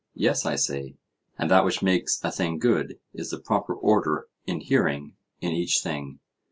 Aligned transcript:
Yes, 0.15 0.47
I 0.47 0.55
say. 0.55 0.95
And 1.37 1.51
that 1.51 1.63
which 1.63 1.83
makes 1.83 2.19
a 2.23 2.31
thing 2.31 2.57
good 2.57 2.97
is 3.13 3.29
the 3.29 3.37
proper 3.39 3.75
order 3.75 4.29
inhering 4.47 5.15
in 5.41 5.51
each 5.51 5.81
thing? 5.83 6.17